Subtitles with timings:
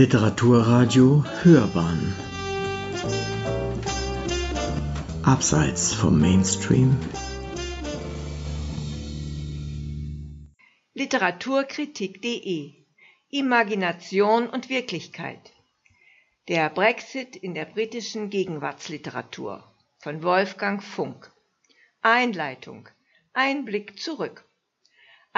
[0.00, 2.14] Literaturradio Hörbahn.
[5.24, 6.96] Abseits vom Mainstream.
[10.94, 12.74] Literaturkritik.de
[13.30, 15.52] Imagination und Wirklichkeit.
[16.46, 19.64] Der Brexit in der britischen Gegenwartsliteratur.
[19.98, 21.28] Von Wolfgang Funk.
[22.02, 22.88] Einleitung.
[23.32, 24.47] Einblick zurück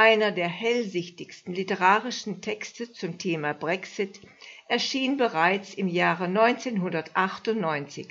[0.01, 4.18] einer der hellsichtigsten literarischen Texte zum Thema Brexit
[4.67, 8.08] erschien bereits im Jahre 1998,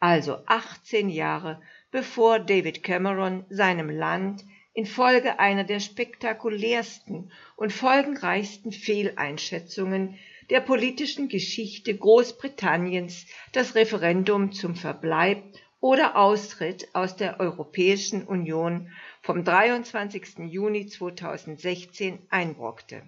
[0.00, 1.62] also 18 Jahre
[1.92, 10.18] bevor David Cameron seinem Land infolge einer der spektakulärsten und folgenreichsten Fehleinschätzungen
[10.50, 15.44] der politischen Geschichte Großbritanniens das Referendum zum Verbleib
[15.78, 18.90] oder Austritt aus der Europäischen Union
[19.28, 20.38] vom 23.
[20.48, 23.02] Juni 2016 einbrockte.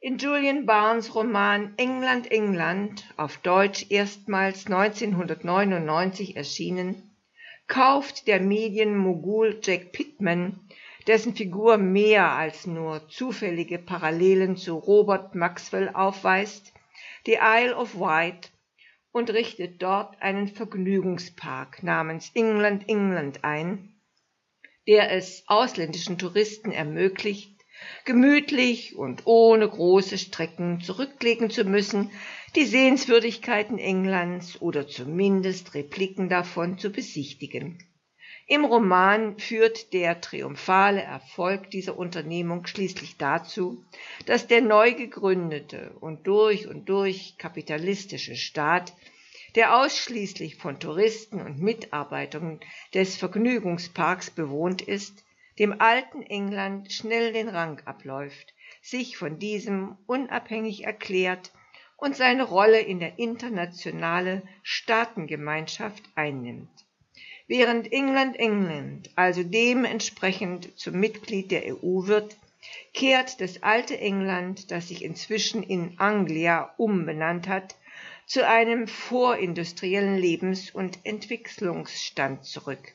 [0.00, 7.16] In Julian Barnes Roman England, England, auf Deutsch erstmals 1999 erschienen,
[7.68, 10.60] kauft der Medienmogul Jack Pittman,
[11.06, 16.74] dessen Figur mehr als nur zufällige Parallelen zu Robert Maxwell aufweist,
[17.24, 18.52] die Isle of Wight
[19.10, 23.91] und richtet dort einen Vergnügungspark namens England, England ein,
[24.86, 27.52] der es ausländischen Touristen ermöglicht,
[28.04, 32.10] gemütlich und ohne große Strecken zurücklegen zu müssen,
[32.54, 37.78] die Sehenswürdigkeiten Englands oder zumindest Repliken davon zu besichtigen.
[38.48, 43.84] Im Roman führt der triumphale Erfolg dieser Unternehmung schließlich dazu,
[44.26, 48.92] dass der neu gegründete und durch und durch kapitalistische Staat
[49.54, 52.60] der ausschließlich von Touristen und Mitarbeitern
[52.94, 55.24] des Vergnügungsparks bewohnt ist,
[55.58, 61.52] dem alten England schnell den Rang abläuft, sich von diesem unabhängig erklärt
[61.96, 66.70] und seine Rolle in der internationale Staatengemeinschaft einnimmt.
[67.46, 72.36] Während England England also dementsprechend zum Mitglied der EU wird,
[72.94, 77.76] kehrt das alte England, das sich inzwischen in Anglia umbenannt hat,
[78.32, 82.94] zu einem vorindustriellen Lebens- und Entwicklungsstand zurück.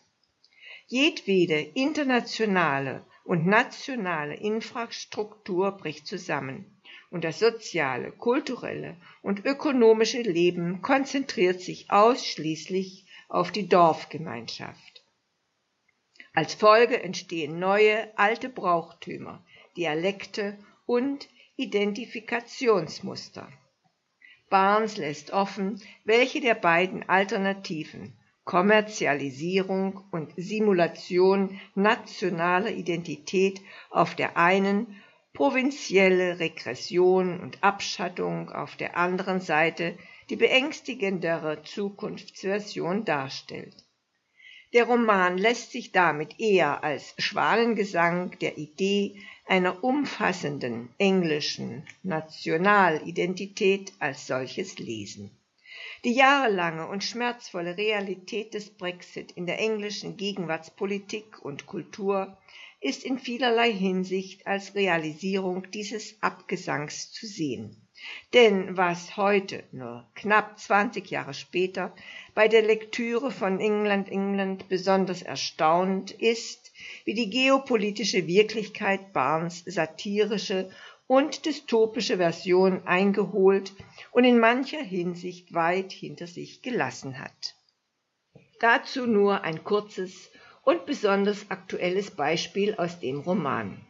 [0.87, 6.81] Jedwede internationale und nationale Infrastruktur bricht zusammen
[7.11, 15.03] und das soziale, kulturelle und ökonomische Leben konzentriert sich ausschließlich auf die Dorfgemeinschaft.
[16.33, 19.45] Als Folge entstehen neue, alte Brauchtümer,
[19.75, 23.47] Dialekte und Identifikationsmuster.
[24.49, 33.59] Barnes lässt offen, welche der beiden Alternativen Kommerzialisierung und Simulation nationaler Identität
[33.89, 34.95] auf der einen,
[35.33, 39.97] provinzielle Regression und Abschattung auf der anderen Seite
[40.29, 43.86] die beängstigendere Zukunftsversion darstellt.
[44.73, 54.27] Der Roman lässt sich damit eher als Schwanengesang der Idee einer umfassenden englischen Nationalidentität als
[54.27, 55.31] solches lesen.
[56.03, 62.37] Die jahrelange und schmerzvolle Realität des Brexit in der englischen Gegenwartspolitik und Kultur
[62.81, 67.86] ist in vielerlei Hinsicht als Realisierung dieses Abgesangs zu sehen.
[68.33, 71.95] Denn was heute, nur knapp 20 Jahre später,
[72.35, 76.71] bei der Lektüre von England, England besonders erstaunt ist,
[77.05, 80.69] wie die geopolitische Wirklichkeit Barnes satirische
[81.07, 83.73] und dystopische Version eingeholt
[84.11, 87.55] und in mancher Hinsicht weit hinter sich gelassen hat.
[88.59, 90.29] Dazu nur ein kurzes
[90.63, 93.86] und besonders aktuelles Beispiel aus dem Roman.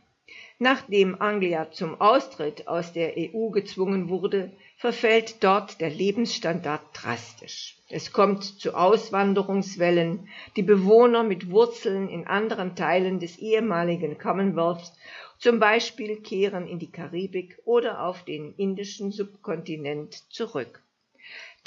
[0.59, 7.77] Nachdem Anglia zum Austritt aus der EU gezwungen wurde, verfällt dort der Lebensstandard drastisch.
[7.89, 14.91] Es kommt zu Auswanderungswellen, die Bewohner mit Wurzeln in anderen Teilen des ehemaligen Commonwealth
[15.37, 20.81] zum Beispiel kehren in die Karibik oder auf den indischen Subkontinent zurück.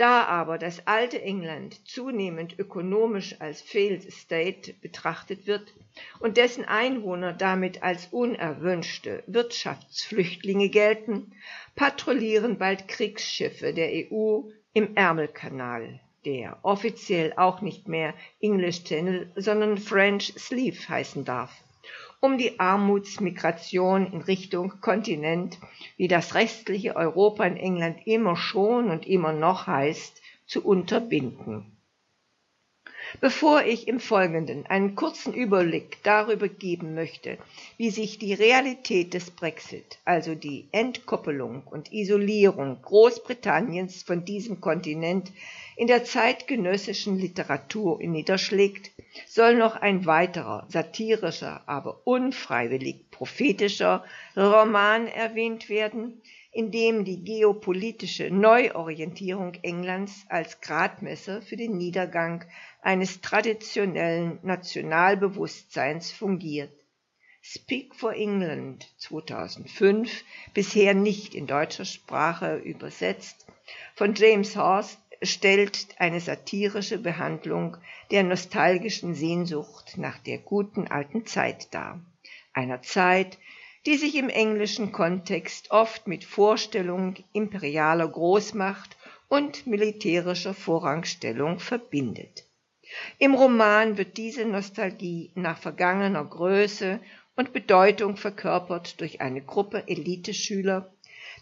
[0.00, 5.74] Da aber das alte England zunehmend ökonomisch als Failed State betrachtet wird
[6.20, 11.34] und dessen Einwohner damit als unerwünschte Wirtschaftsflüchtlinge gelten,
[11.76, 19.76] patrouillieren bald Kriegsschiffe der EU im Ärmelkanal, der offiziell auch nicht mehr English Channel, sondern
[19.76, 21.52] French Sleeve heißen darf
[22.20, 25.58] um die Armutsmigration in Richtung Kontinent,
[25.96, 31.79] wie das restliche Europa in England immer schon und immer noch heißt, zu unterbinden.
[33.18, 37.38] Bevor ich im Folgenden einen kurzen Überblick darüber geben möchte,
[37.76, 45.32] wie sich die Realität des Brexit, also die Entkoppelung und Isolierung Großbritanniens von diesem Kontinent,
[45.76, 48.92] in der zeitgenössischen Literatur niederschlägt,
[49.26, 54.04] soll noch ein weiterer satirischer, aber unfreiwillig prophetischer
[54.36, 56.20] Roman erwähnt werden,
[56.52, 62.44] in dem die geopolitische Neuorientierung Englands als Gradmesser für den Niedergang
[62.82, 66.72] eines traditionellen Nationalbewusstseins fungiert.
[67.42, 73.46] Speak for England 2005, bisher nicht in deutscher Sprache übersetzt,
[73.94, 77.76] von James Horst stellt eine satirische Behandlung
[78.10, 82.00] der nostalgischen Sehnsucht nach der guten alten Zeit dar,
[82.52, 83.38] einer Zeit,
[83.86, 88.96] die sich im englischen Kontext oft mit Vorstellung imperialer Großmacht
[89.28, 92.44] und militärischer Vorrangstellung verbindet.
[93.18, 97.00] Im Roman wird diese Nostalgie nach vergangener Größe
[97.36, 100.92] und Bedeutung verkörpert durch eine Gruppe Eliteschüler,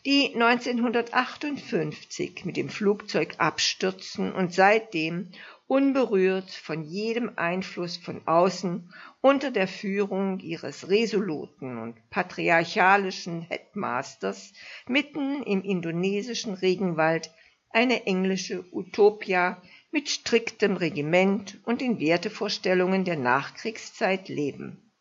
[0.06, 5.30] die 1958 mit dem Flugzeug abstürzen und seitdem
[5.66, 14.52] unberührt von jedem Einfluss von außen unter der Führung ihres resoluten und patriarchalischen Headmasters
[14.86, 17.30] mitten im indonesischen Regenwald
[17.70, 24.92] eine englische Utopia mit striktem Regiment und den Wertevorstellungen der Nachkriegszeit leben.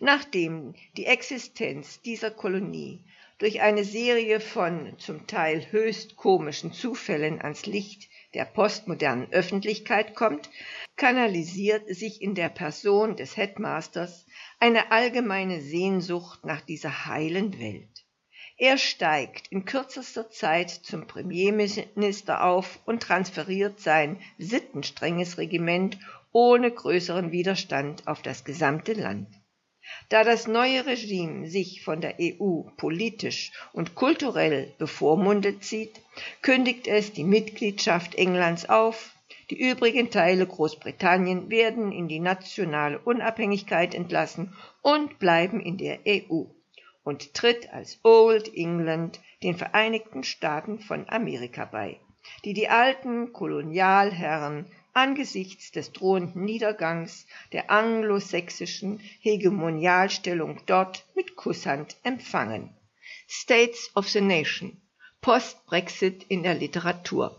[0.00, 3.04] Nachdem die Existenz dieser Kolonie
[3.38, 10.50] durch eine Serie von zum Teil höchst komischen Zufällen ans Licht der postmodernen Öffentlichkeit kommt,
[10.96, 14.26] kanalisiert sich in der Person des Headmasters
[14.58, 17.99] eine allgemeine Sehnsucht nach dieser heilen Welt.
[18.62, 25.98] Er steigt in kürzester Zeit zum Premierminister auf und transferiert sein sittenstrenges Regiment
[26.32, 29.28] ohne größeren Widerstand auf das gesamte Land.
[30.10, 35.98] Da das neue Regime sich von der EU politisch und kulturell bevormundet sieht,
[36.42, 39.14] kündigt es die Mitgliedschaft Englands auf,
[39.48, 46.44] die übrigen Teile Großbritannien werden in die nationale Unabhängigkeit entlassen und bleiben in der EU
[47.04, 51.98] und tritt als Old England den Vereinigten Staaten von Amerika bei,
[52.44, 62.74] die die alten Kolonialherren angesichts des drohenden Niedergangs der anglosächsischen Hegemonialstellung dort mit Kusshand empfangen.
[63.28, 64.76] States of the Nation
[65.20, 67.36] Post-Brexit in der Literatur.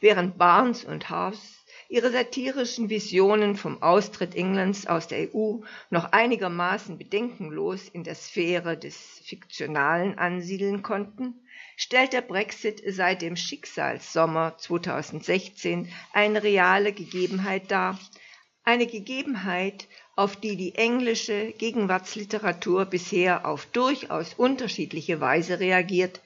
[0.00, 1.57] Während Barnes und House
[1.88, 8.76] ihre satirischen Visionen vom Austritt Englands aus der EU noch einigermaßen bedenkenlos in der Sphäre
[8.76, 11.34] des Fiktionalen ansiedeln konnten,
[11.76, 17.98] stellt der Brexit seit dem Schicksalssommer 2016 eine reale Gegebenheit dar,
[18.64, 26.20] eine Gegebenheit, auf die die englische Gegenwartsliteratur bisher auf durchaus unterschiedliche Weise reagiert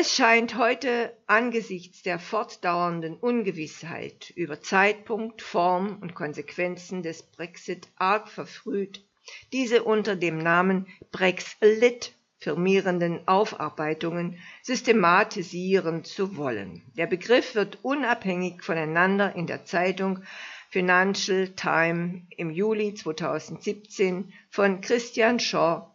[0.00, 8.28] es scheint heute angesichts der fortdauernden Ungewissheit über Zeitpunkt, Form und Konsequenzen des Brexit arg
[8.28, 9.04] verfrüht,
[9.52, 16.80] diese unter dem Namen Brexlit firmierenden Aufarbeitungen systematisieren zu wollen.
[16.96, 20.22] Der Begriff wird unabhängig voneinander in der Zeitung
[20.70, 25.88] Financial Time im Juli 2017 von Christian Shaw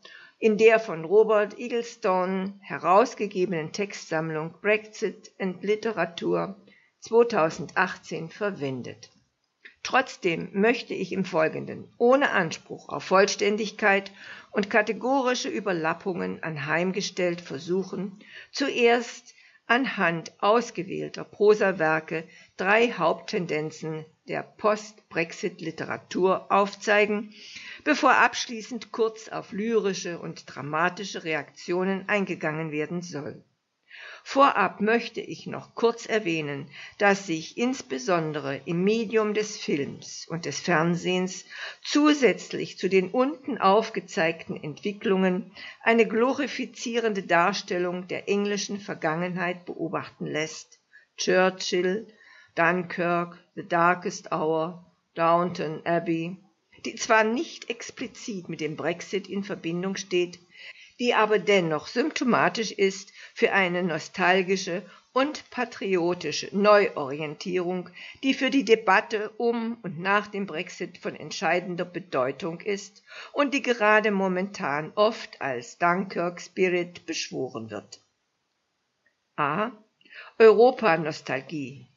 [0.44, 6.58] in der von Robert Eaglestone herausgegebenen Textsammlung Brexit and Literatur
[7.00, 9.10] 2018 verwendet.
[9.84, 14.12] Trotzdem möchte ich im Folgenden ohne Anspruch auf Vollständigkeit
[14.52, 18.20] und kategorische Überlappungen anheimgestellt versuchen,
[18.52, 19.36] zuerst
[19.66, 27.34] anhand ausgewählter Prosawerke drei Haupttendenzen der Post-Brexit-Literatur aufzeigen,
[27.84, 33.44] bevor abschließend kurz auf lyrische und dramatische Reaktionen eingegangen werden soll.
[34.26, 40.60] Vorab möchte ich noch kurz erwähnen, dass sich insbesondere im Medium des Films und des
[40.62, 41.46] Fernsehens
[41.84, 50.80] zusätzlich zu den unten aufgezeigten Entwicklungen eine glorifizierende Darstellung der englischen Vergangenheit beobachten lässt.
[51.18, 52.08] Churchill,
[52.56, 54.86] Dunkirk, The Darkest Hour,
[55.16, 56.43] Downton Abbey,
[56.86, 60.40] die zwar nicht explizit mit dem Brexit in Verbindung steht,
[61.00, 67.90] die aber dennoch symptomatisch ist für eine nostalgische und patriotische Neuorientierung,
[68.24, 73.62] die für die Debatte um und nach dem Brexit von entscheidender Bedeutung ist und die
[73.62, 78.02] gerade momentan oft als Dunkirk Spirit beschworen wird.
[79.36, 79.72] A.
[80.40, 81.88] Europa-Nostalgie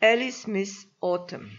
[0.00, 1.58] Alice Smith Autumn.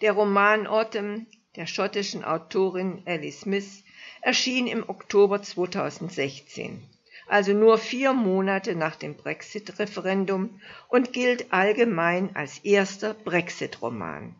[0.00, 3.84] Der Roman Autumn der schottischen Autorin Ellie Smith
[4.22, 6.82] erschien im Oktober 2016,
[7.28, 14.34] also nur vier Monate nach dem Brexit-Referendum und gilt allgemein als erster Brexit-Roman.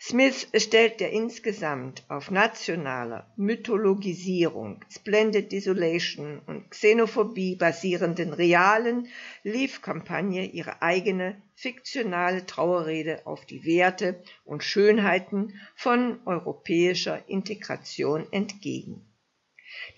[0.00, 9.08] Smith stellt der insgesamt auf nationaler Mythologisierung, Splendid Desolation und Xenophobie basierenden realen
[9.44, 19.06] Leave-Kampagne ihre eigene fiktionale Trauerrede auf die Werte und Schönheiten von europäischer Integration entgegen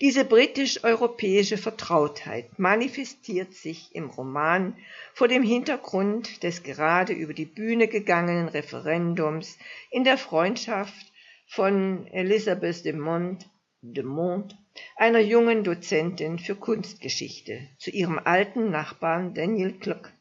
[0.01, 4.75] diese britisch-europäische Vertrautheit manifestiert sich im Roman
[5.13, 9.57] vor dem Hintergrund des gerade über die Bühne gegangenen Referendums
[9.91, 11.11] in der Freundschaft
[11.47, 13.49] von Elisabeth de Mont,
[13.81, 14.57] de Mont,
[14.95, 20.11] einer jungen Dozentin für Kunstgeschichte, zu ihrem alten Nachbarn Daniel Kluck,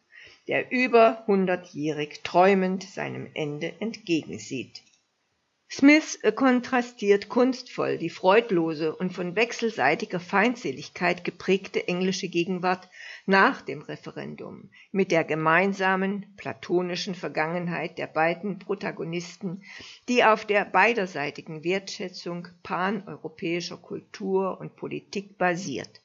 [0.49, 4.83] der über hundertjährig träumend seinem Ende entgegensieht
[5.75, 12.91] Smith kontrastiert kunstvoll die freudlose und von wechselseitiger Feindseligkeit geprägte englische Gegenwart
[13.25, 19.63] nach dem Referendum mit der gemeinsamen platonischen Vergangenheit der beiden Protagonisten,
[20.11, 26.03] die auf der beiderseitigen Wertschätzung paneuropäischer Kultur und Politik basiert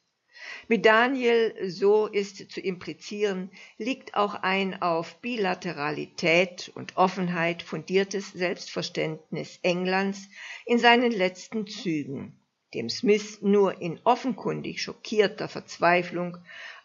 [0.67, 9.60] mit Daniel, so ist zu implizieren, liegt auch ein auf Bilateralität und Offenheit fundiertes Selbstverständnis
[9.63, 10.27] Englands
[10.65, 12.39] in seinen letzten Zügen,
[12.74, 16.38] dem Smith nur in offenkundig schockierter Verzweiflung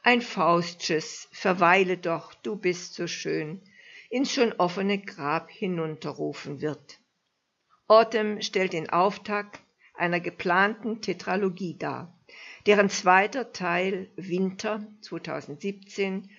[0.02, 3.60] ein Faustsches Verweile doch, du bist so schön
[4.10, 6.98] ins schon offene Grab hinunterrufen wird.
[7.88, 9.60] Autumn stellt den Auftakt
[9.94, 12.18] einer geplanten Tetralogie dar
[12.66, 16.30] deren zweiter Teil Winter 2017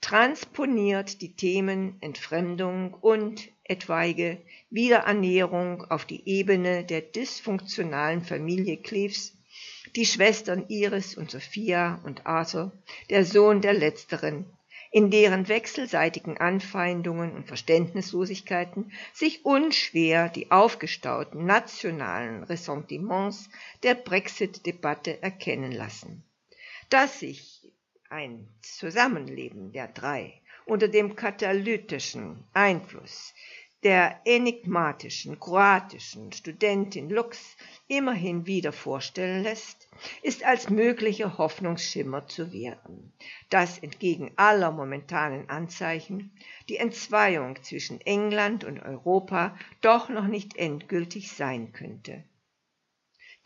[0.00, 9.36] transponiert die Themen Entfremdung und etwaige Wiederannäherung auf die Ebene der dysfunktionalen Familie Cleves,
[9.94, 12.72] die Schwestern Iris und Sophia und Arthur,
[13.10, 14.46] der Sohn der letzteren,
[14.92, 23.48] in deren wechselseitigen Anfeindungen und Verständnislosigkeiten sich unschwer die aufgestauten nationalen Ressentiments
[23.82, 26.24] der Brexit-Debatte erkennen lassen.
[26.90, 27.66] Dass sich
[28.10, 33.32] ein Zusammenleben der drei unter dem katalytischen Einfluss
[33.82, 37.56] der enigmatischen kroatischen Studentin Lux
[37.88, 39.88] immerhin wieder vorstellen lässt,
[40.22, 43.12] ist als möglicher Hoffnungsschimmer zu werten,
[43.50, 46.30] dass entgegen aller momentanen Anzeichen
[46.68, 52.22] die Entzweiung zwischen England und Europa doch noch nicht endgültig sein könnte.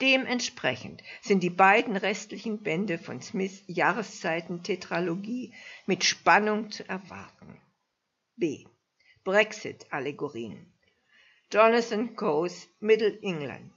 [0.02, 5.54] Dementsprechend sind die beiden restlichen Bände von Smiths Jahreszeiten-Tetralogie
[5.86, 7.58] mit Spannung zu erwarten.
[8.36, 8.66] B.
[9.26, 10.72] Brexit-Allegorien.
[11.50, 13.72] Jonathan Coe's Middle England.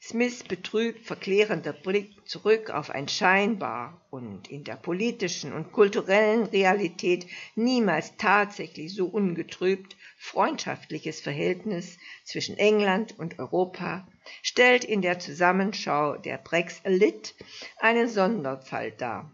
[0.00, 7.26] Smiths betrübt verklärender Blick zurück auf ein scheinbar und in der politischen und kulturellen Realität
[7.56, 14.06] niemals tatsächlich so ungetrübt freundschaftliches Verhältnis zwischen England und Europa
[14.42, 17.34] stellt in der Zusammenschau der Brexit
[17.80, 19.28] einen Sonderfall dar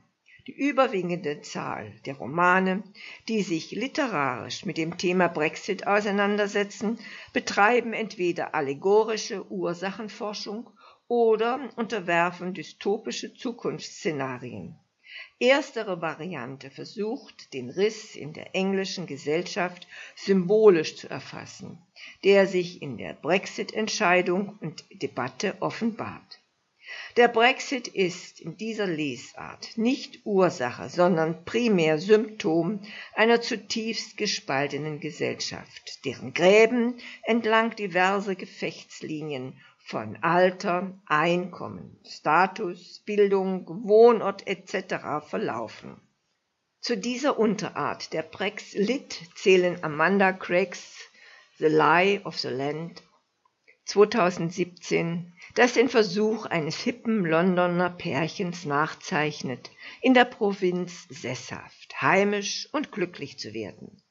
[0.48, 2.82] die überwiegende Zahl der Romane,
[3.28, 6.98] die sich literarisch mit dem Thema Brexit auseinandersetzen,
[7.34, 10.70] betreiben entweder allegorische Ursachenforschung
[11.06, 14.74] oder unterwerfen dystopische Zukunftsszenarien.
[15.38, 19.86] Erstere Variante versucht, den Riss in der englischen Gesellschaft
[20.16, 21.78] symbolisch zu erfassen,
[22.24, 26.37] der sich in der Brexit-Entscheidung und Debatte offenbart.
[27.18, 32.80] Der Brexit ist in dieser Lesart nicht Ursache, sondern primär Symptom
[33.12, 36.94] einer zutiefst gespaltenen Gesellschaft, deren Gräben
[37.24, 45.26] entlang diverser Gefechtslinien von Alter, Einkommen, Status, Bildung, Wohnort etc.
[45.28, 46.00] verlaufen.
[46.80, 50.96] Zu dieser Unterart der Brexit zählen Amanda Craigs
[51.56, 53.02] The Lie of the Land
[53.88, 59.70] 2017 das den Versuch eines hippen Londoner Pärchens nachzeichnet,
[60.02, 64.02] in der Provinz sesshaft, heimisch und glücklich zu werden.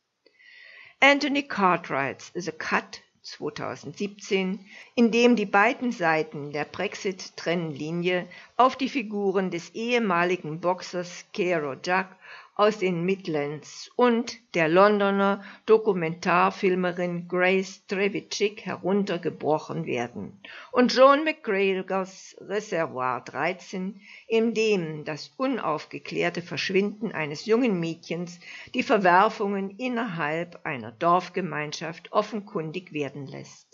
[0.99, 4.65] Anthony Cartwrights The Cut 2017,
[4.95, 12.17] in dem die beiden Seiten der Brexit-Trennlinie auf die Figuren des ehemaligen Boxers Kero Jack
[12.57, 20.41] aus den Midlands und der Londoner Dokumentarfilmerin Grace Trevithick heruntergebrochen werden.
[20.71, 28.39] Und John McGregors Reservoir 13, in dem das unaufgeklärte Verschwinden eines jungen Mädchens
[28.73, 33.66] die Verwerfungen innerhalb einer Dorfgemeinschaft offenkundig werden lässt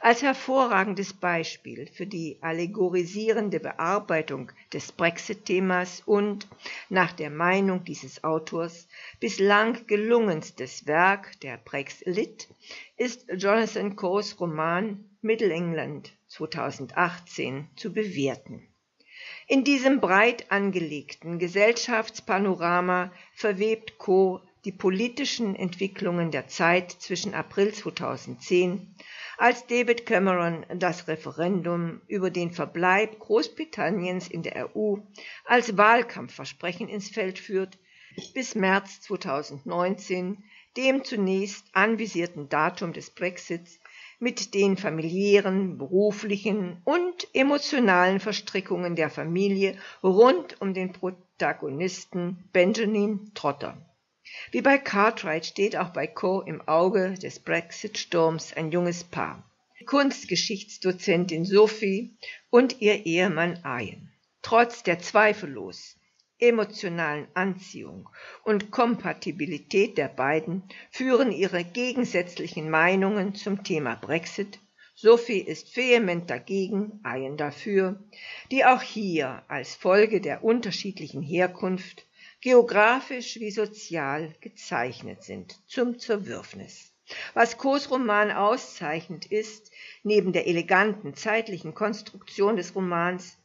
[0.00, 6.48] als hervorragendes Beispiel für die allegorisierende Bearbeitung des Brexit-Themas und,
[6.88, 8.88] nach der Meinung dieses Autors,
[9.20, 12.48] bislang gelungenstes Werk der Brexit
[12.96, 18.66] ist Jonathan Coes Roman Middle England 2018 zu bewerten.
[19.46, 24.40] In diesem breit angelegten Gesellschaftspanorama verwebt Co.
[24.64, 28.94] die politischen Entwicklungen der Zeit zwischen April 2010
[29.40, 34.96] als David Cameron das Referendum über den Verbleib Großbritanniens in der EU
[35.46, 37.78] als Wahlkampfversprechen ins Feld führt,
[38.34, 40.44] bis März 2019,
[40.76, 43.80] dem zunächst anvisierten Datum des Brexits,
[44.18, 53.89] mit den familiären, beruflichen und emotionalen Verstrickungen der Familie rund um den Protagonisten Benjamin Trotter.
[54.50, 59.44] Wie bei Cartwright steht auch bei Coe im Auge des Brexit-Sturms ein junges Paar.
[59.86, 62.16] Kunstgeschichtsdozentin Sophie
[62.50, 64.12] und ihr Ehemann Ian.
[64.42, 65.96] Trotz der zweifellos
[66.38, 68.08] emotionalen Anziehung
[68.44, 74.58] und Kompatibilität der beiden führen ihre gegensätzlichen Meinungen zum Thema Brexit
[74.94, 78.02] Sophie ist vehement dagegen, Ian dafür,
[78.50, 82.04] die auch hier als Folge der unterschiedlichen Herkunft
[82.40, 86.92] geografisch wie sozial gezeichnet sind, zum Zerwürfnis.
[87.34, 89.70] Was Kohs Roman auszeichnet ist,
[90.04, 93.36] neben der eleganten zeitlichen Konstruktion des Romans,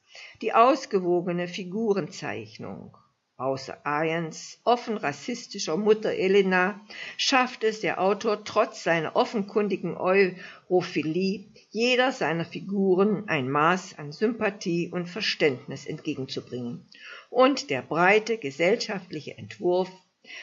[0.42, 2.96] die ausgewogene Figurenzeichnung.
[3.38, 6.80] Außer Ians offen rassistischer Mutter Elena
[7.18, 14.90] schafft es der Autor trotz seiner offenkundigen Europhilie jeder seiner Figuren ein Maß an Sympathie
[14.90, 16.88] und Verständnis entgegenzubringen.
[17.30, 19.92] Und der breite gesellschaftliche Entwurf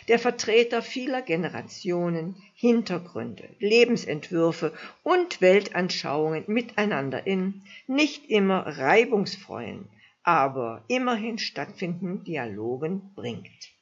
[0.08, 9.88] der Vertreter vieler Generationen, Hintergründe, Lebensentwürfe und Weltanschauungen miteinander in nicht immer reibungsvollen,
[10.24, 13.72] aber immerhin stattfindenden Dialogen bringt.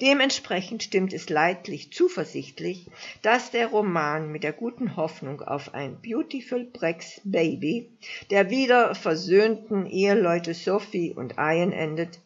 [0.00, 2.88] Dementsprechend stimmt es leidlich zuversichtlich,
[3.22, 7.90] dass der Roman mit der guten Hoffnung auf ein Beautiful Brex Baby
[8.30, 12.20] der wieder versöhnten Eheleute Sophie und Ian endet,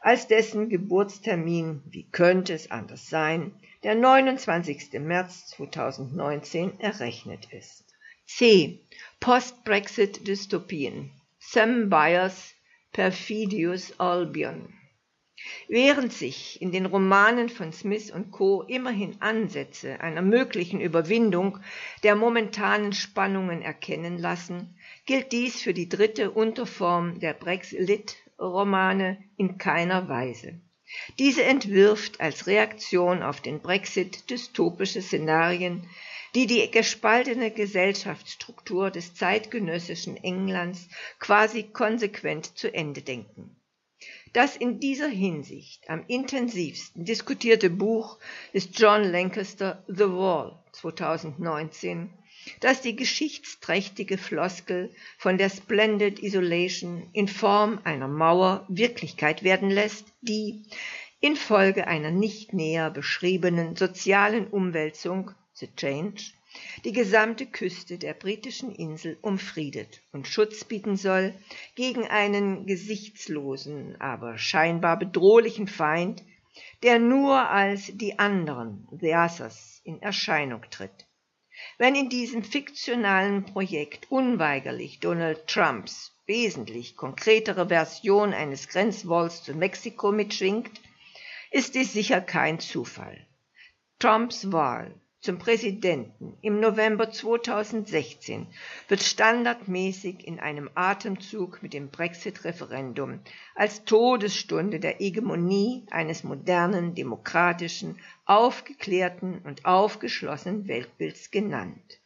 [0.00, 3.52] als dessen Geburtstermin, wie könnte es anders sein,
[3.84, 4.94] der 29.
[4.94, 7.84] März 2019 errechnet ist.
[8.26, 8.80] C.
[9.20, 12.54] Post-Brexit-Dystopien Sam Byers
[12.92, 14.72] Perfidious Albion
[15.68, 18.62] Während sich in den Romanen von Smith und Co.
[18.62, 21.60] immerhin Ansätze einer möglichen Überwindung
[22.02, 30.08] der momentanen Spannungen erkennen lassen, gilt dies für die dritte Unterform der Brexit-Romane in keiner
[30.08, 30.60] Weise.
[31.18, 35.86] Diese entwirft als Reaktion auf den Brexit dystopische Szenarien,
[36.34, 40.88] die die gespaltene Gesellschaftsstruktur des zeitgenössischen Englands
[41.18, 43.58] quasi konsequent zu Ende denken.
[44.32, 48.18] Das in dieser Hinsicht am intensivsten diskutierte Buch
[48.52, 52.10] ist John Lancaster The Wall 2019,
[52.60, 60.06] das die geschichtsträchtige Floskel von der Splendid Isolation in Form einer Mauer Wirklichkeit werden lässt,
[60.20, 60.66] die
[61.20, 66.32] infolge einer nicht näher beschriebenen sozialen Umwälzung The Change
[66.84, 71.34] die gesamte Küste der britischen Insel umfriedet und Schutz bieten soll
[71.74, 76.24] gegen einen gesichtslosen, aber scheinbar bedrohlichen Feind,
[76.82, 81.06] der nur als die anderen, the others, in Erscheinung tritt.
[81.76, 90.12] Wenn in diesem fiktionalen Projekt unweigerlich Donald Trumps wesentlich konkretere Version eines Grenzwalls zu Mexiko
[90.12, 90.80] mitschwingt,
[91.50, 93.26] ist dies sicher kein Zufall.
[93.98, 98.46] Trumps Wahl zum Präsidenten im November 2016
[98.86, 103.20] wird standardmäßig in einem Atemzug mit dem Brexit-Referendum
[103.56, 112.00] als Todesstunde der Hegemonie eines modernen, demokratischen, aufgeklärten und aufgeschlossenen Weltbilds genannt.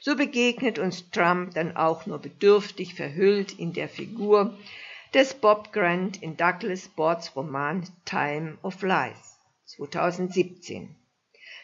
[0.00, 4.56] So begegnet uns Trump dann auch nur bedürftig verhüllt in der Figur
[5.12, 10.94] des Bob Grant in Douglas Boards Roman Time of Life 2017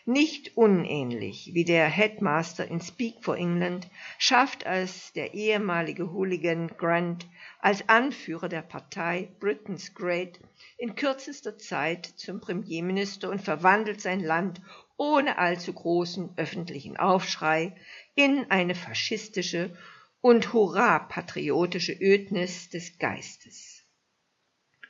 [0.04, 3.88] Nicht unähnlich wie der Headmaster in Speak for England
[4.18, 7.28] schafft es der ehemalige Hooligan Grant
[7.60, 10.40] als Anführer der Partei Britain's Great
[10.76, 14.60] in kürzester Zeit zum Premierminister und verwandelt sein Land
[14.96, 17.76] ohne allzu großen öffentlichen Aufschrei
[18.16, 19.76] in eine faschistische
[20.20, 23.84] und hurra-patriotische Ödnis des Geistes.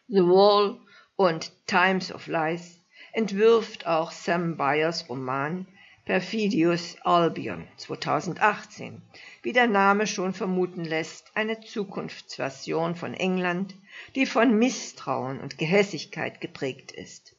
[0.09, 0.81] The Wall
[1.17, 2.82] und Times of Lies
[3.13, 5.67] entwirft auch Sam Byers Roman
[6.05, 9.01] Perfidious Albion 2018,
[9.43, 13.77] wie der Name schon vermuten lässt, eine Zukunftsversion von England,
[14.17, 17.37] die von Misstrauen und Gehässigkeit geprägt ist.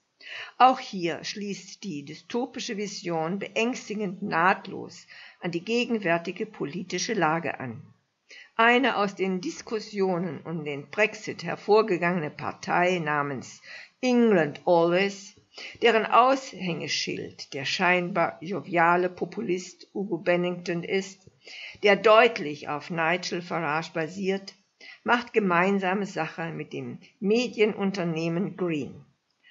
[0.58, 5.06] Auch hier schließt die dystopische Vision beängstigend nahtlos
[5.42, 7.82] an die gegenwärtige politische Lage an.
[8.56, 13.62] Eine aus den Diskussionen um den Brexit hervorgegangene Partei namens
[14.00, 15.36] England Always
[15.82, 21.30] deren Aushängeschild der scheinbar joviale Populist Hugo Bennington ist,
[21.84, 24.54] der deutlich auf Nigel Farage basiert,
[25.04, 29.06] macht gemeinsame Sache mit dem Medienunternehmen Green.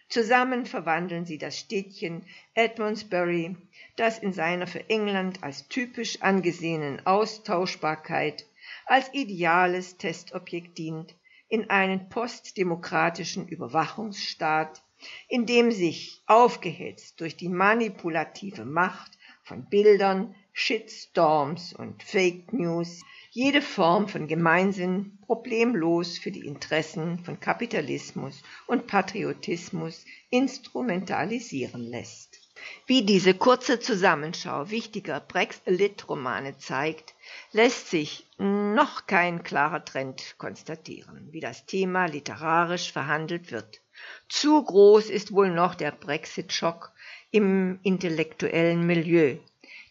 [0.09, 3.57] Zusammen verwandeln sie das Städtchen Edmondsbury,
[3.97, 8.45] das in seiner für England als typisch angesehenen Austauschbarkeit
[8.87, 11.15] als ideales Testobjekt dient,
[11.49, 14.83] in einen postdemokratischen Überwachungsstaat,
[15.29, 19.13] in dem sich, aufgehetzt durch die manipulative Macht
[19.43, 27.41] von Bildern, Shitstorms und Fake News, jede Form von Gemeinsinn problemlos für die Interessen von
[27.41, 32.43] Kapitalismus und Patriotismus instrumentalisieren lässt.
[32.87, 37.15] Wie diese kurze Zusammenschau wichtiger Brexit-Romane zeigt,
[37.53, 43.81] lässt sich noch kein klarer Trend konstatieren, wie das Thema literarisch verhandelt wird.
[44.29, 46.93] Zu groß ist wohl noch der Brexit-Schock
[47.31, 49.37] im intellektuellen Milieu,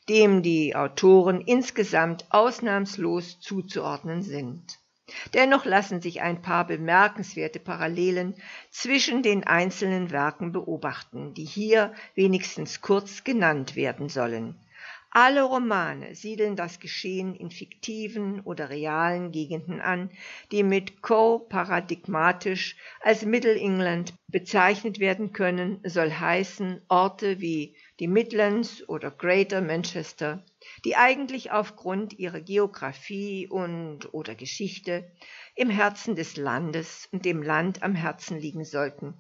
[0.10, 4.80] dem die Autoren insgesamt ausnahmslos zuzuordnen sind.
[5.34, 8.36] Dennoch lassen sich ein paar bemerkenswerte Parallelen
[8.70, 14.56] zwischen den einzelnen Werken beobachten, die hier wenigstens kurz genannt werden sollen.
[15.14, 20.10] Alle Romane siedeln das Geschehen in fiktiven oder realen Gegenden an,
[20.54, 28.88] die mit co-paradigmatisch als Middle England bezeichnet werden können, soll heißen Orte wie die Midlands
[28.88, 30.46] oder Greater Manchester,
[30.86, 35.12] die eigentlich aufgrund ihrer Geographie und oder Geschichte
[35.56, 39.14] im Herzen des Landes und dem Land am Herzen liegen sollten,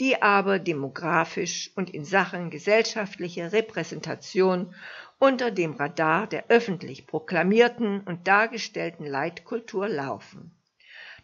[0.00, 4.74] die aber demografisch und in Sachen gesellschaftlicher Repräsentation
[5.18, 10.52] unter dem Radar der öffentlich proklamierten und dargestellten Leitkultur laufen.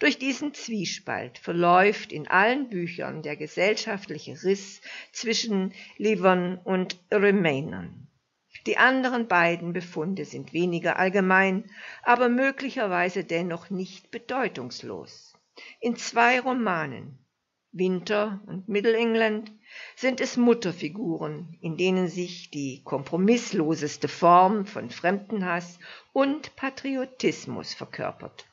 [0.00, 4.80] Durch diesen Zwiespalt verläuft in allen Büchern der gesellschaftliche Riss
[5.12, 8.03] zwischen Livern und Remainern.
[8.66, 11.70] Die anderen beiden Befunde sind weniger allgemein,
[12.02, 15.34] aber möglicherweise dennoch nicht bedeutungslos.
[15.80, 17.18] In zwei Romanen,
[17.72, 19.52] Winter und Middle England,
[19.96, 25.78] sind es Mutterfiguren, in denen sich die kompromissloseste Form von Fremdenhass
[26.12, 28.46] und Patriotismus verkörpert.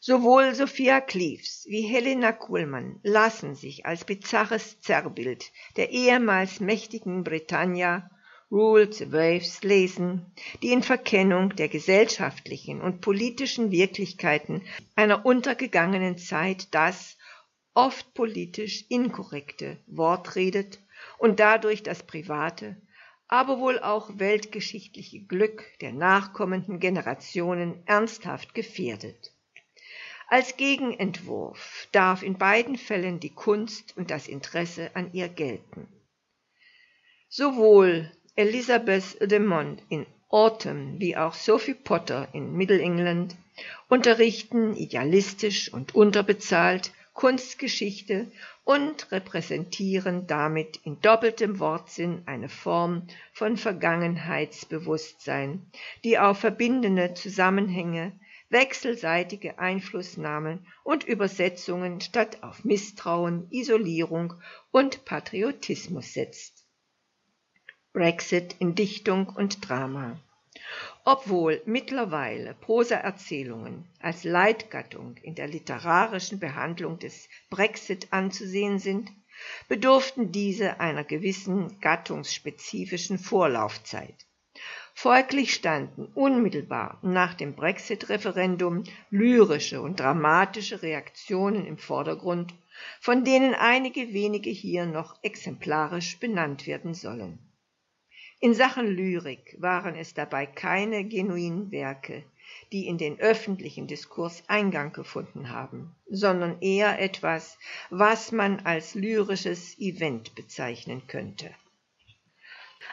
[0.00, 8.10] Sowohl Sophia Cleves wie Helena Kuhlmann lassen sich als bizarres Zerrbild der ehemals mächtigen Britannia
[8.52, 10.26] Rule the Waves lesen,
[10.60, 14.62] die in Verkennung der gesellschaftlichen und politischen Wirklichkeiten
[14.96, 17.16] einer untergegangenen Zeit das
[17.74, 20.80] oft politisch inkorrekte Wort redet
[21.18, 22.76] und dadurch das private,
[23.28, 29.32] aber wohl auch weltgeschichtliche Glück der nachkommenden Generationen ernsthaft gefährdet.
[30.26, 35.86] Als Gegenentwurf darf in beiden Fällen die Kunst und das Interesse an ihr gelten.
[37.28, 43.34] Sowohl Elizabeth Mont in Autumn wie auch Sophie Potter in Middle England
[43.88, 48.30] unterrichten idealistisch und unterbezahlt Kunstgeschichte
[48.64, 55.66] und repräsentieren damit in doppeltem Wortsinn eine Form von Vergangenheitsbewusstsein,
[56.04, 58.12] die auf verbindende Zusammenhänge,
[58.48, 64.34] wechselseitige Einflussnahmen und Übersetzungen statt auf Misstrauen, Isolierung
[64.70, 66.59] und Patriotismus setzt.
[67.92, 70.18] Brexit in Dichtung und Drama
[71.04, 79.10] obwohl mittlerweile Prosaerzählungen als Leitgattung in der literarischen Behandlung des Brexit anzusehen sind,
[79.68, 84.26] bedurften diese einer gewissen gattungsspezifischen Vorlaufzeit.
[84.92, 92.52] Folglich standen unmittelbar nach dem Brexit-Referendum lyrische und dramatische Reaktionen im Vordergrund,
[93.00, 97.38] von denen einige wenige hier noch exemplarisch benannt werden sollen
[98.42, 102.24] In Sachen Lyrik waren es dabei keine genuinen Werke,
[102.72, 107.58] die in den öffentlichen Diskurs Eingang gefunden haben, sondern eher etwas,
[107.90, 111.50] was man als lyrisches Event bezeichnen könnte.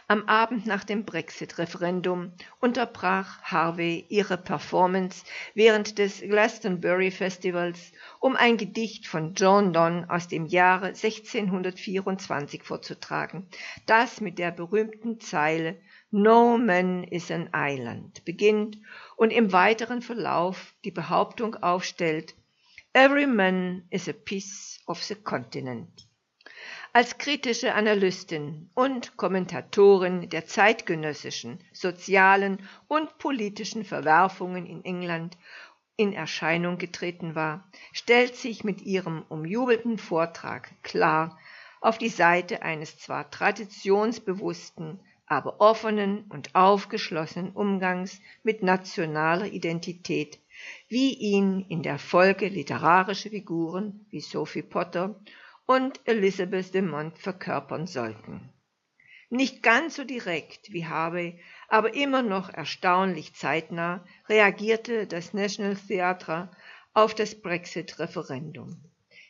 [0.08, 8.58] Am Abend nach dem Brexit-Referendum unterbrach Harvey ihre Performance während des Glastonbury Festivals, um ein
[8.58, 13.48] Gedicht von John Donne aus dem Jahre 1624 vorzutragen,
[13.86, 15.78] das mit der berühmten Zeile
[16.12, 18.78] No man is an island beginnt
[19.18, 22.34] und im weiteren Verlauf die Behauptung aufstellt
[22.94, 26.07] Every man is a piece of the continent.
[26.94, 35.38] Als kritische Analystin und Kommentatorin der zeitgenössischen sozialen und politischen Verwerfungen in England
[35.96, 41.38] in Erscheinung getreten war, stellt sich mit ihrem umjubelten Vortrag klar
[41.82, 50.40] auf die Seite eines zwar traditionsbewussten, aber offenen und aufgeschlossenen Umgangs mit nationaler Identität,
[50.88, 55.20] wie ihn in der Folge literarische Figuren wie Sophie Potter
[55.68, 58.50] und Elizabeth de Mont verkörpern sollten.
[59.30, 66.50] Nicht ganz so direkt wie Harvey, aber immer noch erstaunlich zeitnah reagierte das National Theatre
[66.94, 68.82] auf das Brexit-Referendum.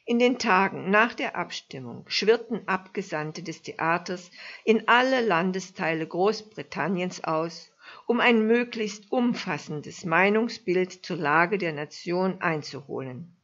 [0.06, 4.30] In den Tagen nach der Abstimmung schwirrten Abgesandte des Theaters
[4.64, 7.72] in alle Landesteile Großbritanniens aus,
[8.06, 13.37] um ein möglichst umfassendes Meinungsbild zur Lage der Nation einzuholen.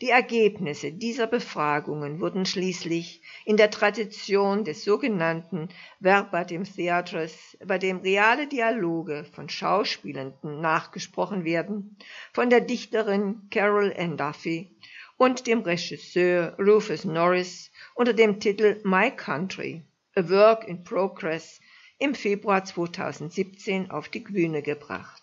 [0.00, 5.68] Die Ergebnisse dieser Befragungen wurden schließlich in der Tradition des sogenannten
[6.00, 11.96] Verbatim Theatres, bei dem reale Dialoge von Schauspielenden nachgesprochen werden,
[12.32, 14.74] von der Dichterin Carol Ann Duffy
[15.18, 19.82] und dem Regisseur Rufus Norris unter dem Titel My Country,
[20.16, 21.60] A Work in Progress
[21.98, 25.19] im Februar 2017 auf die Bühne gebracht.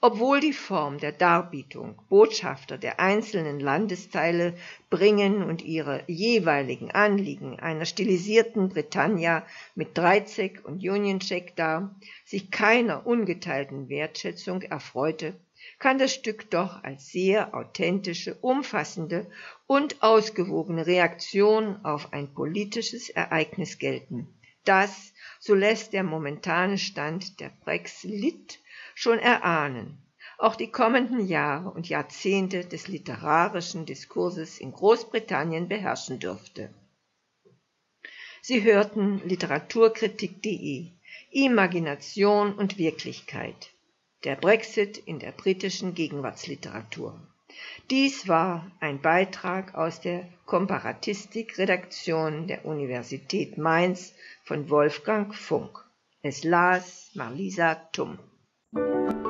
[0.00, 4.54] Obwohl die Form der Darbietung Botschafter der einzelnen Landesteile
[4.88, 12.50] bringen und ihre jeweiligen Anliegen einer stilisierten Britannia mit Dreizeck und Union Jack dar, sich
[12.50, 15.34] keiner ungeteilten Wertschätzung erfreute,
[15.78, 19.26] kann das Stück doch als sehr authentische, umfassende
[19.66, 24.28] und ausgewogene Reaktion auf ein politisches Ereignis gelten,
[24.64, 28.58] das, so lässt der momentane Stand der Brexit
[28.96, 29.98] schon erahnen,
[30.38, 36.70] auch die kommenden Jahre und Jahrzehnte des literarischen Diskurses in Großbritannien beherrschen dürfte.
[38.40, 40.92] Sie hörten Literaturkritik.de
[41.30, 43.70] Imagination und Wirklichkeit.
[44.24, 47.20] Der Brexit in der britischen Gegenwartsliteratur.
[47.90, 55.84] Dies war ein Beitrag aus der Komparatistik-Redaktion der Universität Mainz von Wolfgang Funk.
[56.22, 58.18] Es las Marlisa Tumm.
[58.76, 59.25] Thank you.